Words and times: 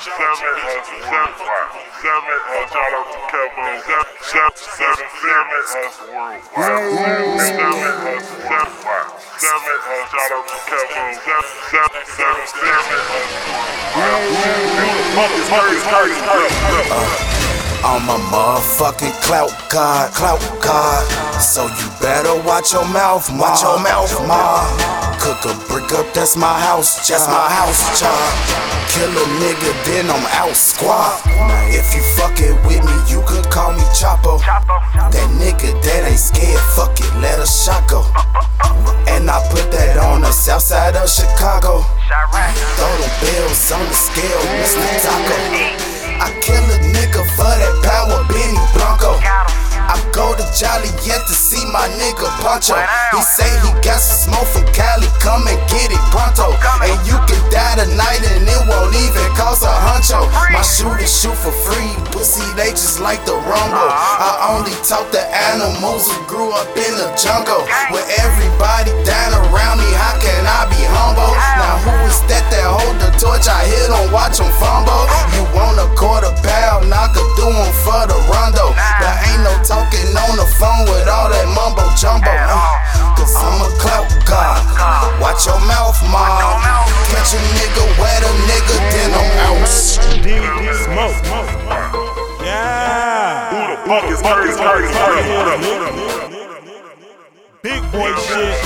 seven, 0.00 0.16
seven, 0.16 0.96
seven, 1.04 1.28
shout 2.00 2.96
out 2.96 3.04
to 3.04 3.20
Kevo, 3.28 3.68
seven, 3.84 4.08
seven, 4.24 4.56
seven, 4.56 5.04
seven, 5.20 5.60
seven, 5.60 6.00
seven, 9.36 9.76
shout 10.08 10.32
out 10.32 10.48
to 10.48 10.56
Kevo, 10.64 11.04
seven, 11.68 12.04
seven, 12.08 12.46
seven, 12.48 12.96
I'm 17.82 18.08
a 18.08 18.16
motherfucking 18.30 19.12
clout 19.22 19.52
god, 19.70 20.12
clout 20.14 20.40
god. 20.62 21.04
So 21.42 21.66
you 21.66 21.90
better 22.00 22.34
watch 22.46 22.72
your 22.72 22.86
mouth, 22.86 23.30
ma. 23.32 23.50
Watch 23.50 23.62
your 23.62 23.78
mouth, 23.82 24.26
ma. 24.26 24.89
Cook 25.20 25.44
a 25.44 25.54
brick 25.68 25.92
up, 25.92 26.08
that's 26.14 26.34
my 26.34 26.48
house, 26.48 27.06
That's 27.06 27.28
my 27.28 27.44
house, 27.52 28.00
child. 28.00 28.32
Kill 28.88 29.12
a 29.12 29.26
nigga, 29.36 29.70
then 29.84 30.08
I'm 30.08 30.24
out 30.40 30.56
squad. 30.56 31.20
Now 31.28 31.68
if 31.68 31.92
you 31.94 32.00
fuck 32.16 32.40
it 32.40 32.56
with 32.64 32.80
me, 32.80 32.96
you 33.04 33.20
could 33.28 33.44
call 33.52 33.72
me 33.76 33.84
Chapo. 33.92 34.40
That 34.40 35.28
nigga 35.36 35.76
that 35.84 36.08
ain't 36.08 36.18
scared, 36.18 36.64
fuck 36.72 36.96
it, 36.96 37.12
let 37.20 37.38
a 37.38 37.44
shot 37.44 37.84
go. 37.84 38.00
And 39.12 39.28
I 39.28 39.44
put 39.52 39.68
that 39.76 40.00
on 40.00 40.22
the 40.22 40.32
south 40.32 40.62
side 40.62 40.96
of 40.96 41.04
Chicago. 41.04 41.84
Throw 42.80 42.94
the 42.96 43.10
bills 43.20 43.70
on 43.76 43.84
the 43.84 43.92
scale, 43.92 44.40
Mr. 44.56 44.88
Taco. 45.04 45.36
I 46.16 46.32
kill 46.40 46.64
a 46.64 46.78
nigga 46.96 47.28
for 47.36 47.44
that 47.44 47.76
power, 47.84 48.24
Benny 48.24 48.56
Blanco. 48.72 49.20
I 49.90 49.98
go 50.14 50.36
to 50.38 50.44
Joliet 50.54 51.26
to 51.26 51.34
see 51.34 51.66
my 51.72 51.88
nigga 51.98 52.30
Poncho. 52.38 52.78
He 53.10 53.20
say 53.22 53.50
he 53.60 53.72
got 53.82 53.98
some 53.98 54.32
smoke 54.32 54.54
and 54.54 54.70
get 55.70 55.94
it 55.94 56.04
pronto. 56.10 56.52
And 56.82 56.98
you 57.06 57.16
can 57.30 57.40
die 57.48 57.78
tonight 57.78 58.22
and 58.34 58.44
it 58.44 58.62
won't 58.66 58.94
even 58.94 59.26
cost 59.38 59.62
a 59.62 59.70
huncho. 59.70 60.26
My 60.52 60.62
shooters 60.62 61.08
shoot 61.08 61.34
for 61.38 61.54
free, 61.64 61.94
pussy 62.10 62.44
they 62.58 62.74
just 62.74 63.00
like 63.00 63.22
the 63.24 63.38
rumble. 63.46 63.88
I 63.90 64.52
only 64.52 64.74
talk 64.82 65.10
to 65.14 65.22
animals 65.52 66.10
who 66.10 66.18
grew 66.26 66.50
up 66.50 66.68
in 66.74 66.92
the 66.98 67.08
jungle. 67.16 67.62
With 67.94 68.06
everybody 68.18 68.92
down 69.06 69.32
around 69.48 69.78
me, 69.78 69.88
how 69.94 70.18
can 70.18 70.42
I 70.44 70.66
be 70.68 70.82
humble? 70.90 71.32
Now 71.56 71.78
who 71.86 71.94
is 72.10 72.20
that 72.28 72.44
that 72.50 72.66
hold 72.66 72.98
the 72.98 73.10
torch? 73.16 73.46
I 73.46 73.64
hit 73.64 73.90
on 73.90 74.10
watch 74.12 74.38
them 74.38 74.50
fumble. 74.58 74.99
Yeah. 92.44 93.50
Who 93.50 93.58
the 93.70 93.78
fuck 93.86 94.04
is 94.10 94.20
Curtis, 94.22 94.56
Curtis, 94.56 94.92
Curtis? 94.96 95.66
Big 97.62 97.82
boy 97.92 98.14
shit. 98.16 98.56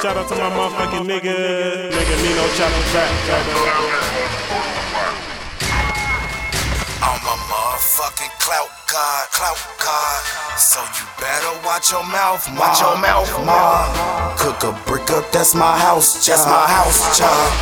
Shout 0.00 0.16
out 0.16 0.28
to 0.28 0.34
my 0.36 0.50
motherfucking 0.54 1.04
nigga. 1.06 1.34
Nigga 1.90 2.16
Nino 2.22 2.46
Chopper 2.54 2.84
Trap. 2.92 3.10
I'm 7.02 7.20
a 7.20 7.36
motherfucking 7.50 8.32
clout 8.40 8.70
god, 8.90 9.26
clout 9.30 9.58
god. 9.82 10.33
So 10.74 10.82
you 10.98 11.06
better 11.22 11.54
watch 11.62 11.94
your 11.94 12.02
mouth, 12.02 12.42
ma. 12.50 12.66
Watch 12.66 12.82
your 12.82 12.98
mouth, 12.98 13.30
ma. 13.46 13.86
Cook 14.34 14.66
a 14.66 14.72
brick 14.90 15.06
up, 15.14 15.30
that's 15.30 15.54
my 15.54 15.70
house, 15.78 16.26
that's 16.26 16.50
my 16.50 16.66
house, 16.66 16.98
child. 17.14 17.54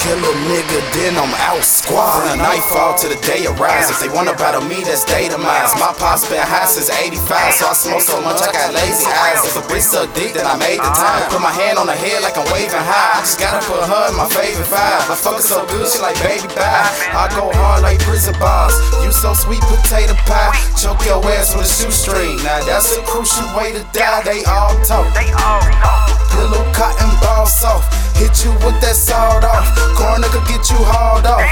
Kill 0.00 0.16
a 0.16 0.32
nigga, 0.48 0.80
then 0.96 1.12
I'm 1.20 1.28
out 1.44 1.60
squad. 1.60 2.24
The 2.24 2.40
nightfall 2.40 2.96
to 3.04 3.12
the 3.12 3.20
day 3.20 3.44
arise. 3.44 3.92
If 3.92 4.00
they 4.00 4.08
wanna 4.08 4.32
battle 4.40 4.64
me, 4.64 4.80
that's 4.80 5.04
day 5.04 5.28
demise. 5.28 5.76
My 5.76 5.92
pop's 5.92 6.24
been 6.24 6.40
high 6.40 6.64
since 6.64 6.88
85, 6.88 7.52
so 7.52 7.68
I 7.68 7.76
smoke 7.76 8.00
so 8.00 8.16
much 8.24 8.40
I 8.40 8.48
got 8.48 8.72
lazy 8.72 9.12
eyes. 9.12 9.44
If 9.44 9.60
a 9.60 9.64
bitch 9.68 9.84
suck 9.84 10.08
dick, 10.16 10.32
then 10.32 10.48
I 10.48 10.56
made 10.56 10.80
the 10.80 10.88
uh-huh. 10.88 11.20
time. 11.20 11.36
Put 11.36 11.44
my 11.44 11.52
hand 11.52 11.76
on 11.76 11.84
her 11.92 12.00
head 12.00 12.24
like 12.24 12.40
I'm 12.40 12.48
waving 12.48 12.80
high. 12.80 13.20
I 13.20 13.28
just 13.28 13.36
gotta 13.36 13.60
put 13.60 13.84
her 13.84 14.08
in 14.08 14.16
my 14.16 14.24
favorite 14.32 14.72
five. 14.72 15.04
I 15.04 15.12
fuck 15.12 15.36
her 15.36 15.44
so 15.44 15.68
good, 15.68 15.84
she 15.84 16.00
like 16.00 16.16
baby 16.24 16.48
bye. 16.56 16.88
I 17.12 17.28
go 17.36 17.52
hard 17.60 17.84
like 17.84 18.00
prison 18.00 18.32
bars. 18.40 18.72
You 19.04 19.12
so 19.12 19.36
sweet 19.36 19.60
potato 19.68 20.16
pie. 20.24 20.56
Choke 20.80 21.04
your 21.04 21.20
ass 21.28 21.52
with 21.52 21.68
a 21.68 21.68
shoestring. 21.68 22.40
Now 22.40 22.53
that's 22.62 22.96
a 22.96 23.02
crucial 23.02 23.46
way 23.56 23.72
to 23.72 23.82
die. 23.92 24.22
They 24.22 24.44
all 24.44 24.74
talk. 24.84 25.10
They 25.14 25.30
all 25.32 25.64
talk. 25.82 26.10
Pillow 26.30 26.62
cotton 26.74 27.10
ball 27.20 27.46
soft. 27.46 27.90
Hit 28.16 28.44
you 28.44 28.52
with 28.62 28.78
that 28.82 28.94
sawed 28.94 29.44
off. 29.44 29.66
Corner 29.98 30.28
could 30.30 30.46
get 30.46 30.70
you 30.70 30.78
hauled 30.78 31.26
off. 31.26 31.42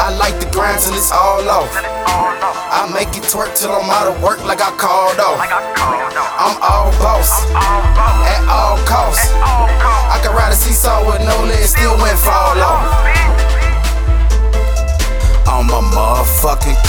I 0.00 0.08
like 0.16 0.40
the 0.40 0.48
grinds 0.50 0.86
and 0.86 0.96
it's 0.96 1.12
all 1.12 1.44
off. 1.48 1.68
I 1.74 2.88
make 2.94 3.12
it 3.16 3.24
twerk 3.28 3.52
till 3.58 3.72
I'm 3.72 3.90
out 3.90 4.06
of 4.08 4.22
work 4.22 4.40
like 4.44 4.60
I 4.62 4.70
called 4.78 5.20
off. 5.20 5.40
I'm 5.42 6.56
all 6.62 6.88
boss 7.02 7.44
at 7.52 8.42
all 8.48 8.59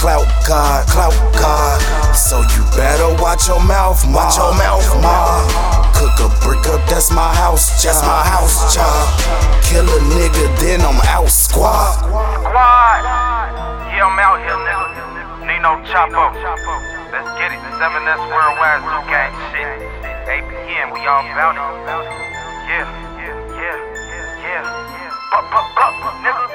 clout 0.01 0.25
god, 0.49 0.89
clout 0.89 1.13
god. 1.37 1.77
So 2.17 2.41
you 2.41 2.65
better 2.73 3.13
watch 3.21 3.47
your 3.47 3.61
mouth, 3.61 4.01
ma. 4.09 4.25
Watch 4.25 4.37
your 4.41 4.49
mouth, 4.57 4.89
ma. 4.97 5.45
Cook 5.93 6.25
a 6.25 6.27
brick 6.41 6.65
up, 6.73 6.81
that's 6.89 7.13
my 7.13 7.29
house, 7.37 7.83
just 7.83 8.01
my 8.01 8.25
house, 8.25 8.73
child. 8.73 9.07
Kill 9.61 9.85
a 9.85 9.99
nigga, 10.17 10.49
then 10.57 10.81
I'm 10.81 10.97
out 11.05 11.29
squad. 11.29 12.01
Squad. 12.01 13.05
Yeah, 13.93 14.09
I'm 14.09 14.17
out 14.17 14.41
here, 14.41 14.57
nigga. 14.57 15.45
Nino 15.45 15.77
Chapo. 15.85 16.33
Let's 17.13 17.29
get 17.37 17.53
it. 17.53 17.61
7S 17.77 18.21
Worldwide 18.25 18.81
Zoo 18.81 19.05
Gang 19.05 19.33
shit. 19.53 19.69
APN, 20.25 20.93
we 20.97 21.05
all 21.05 21.21
about 21.29 21.53
it. 21.53 21.61
Yeah, 22.65 22.89
yeah, 23.21 23.37
yeah, 23.53 23.77
yeah. 24.41 24.65
Bup, 25.29 25.45
bup, 25.53 25.67
bup, 25.77 26.15
nigga. 26.25 26.50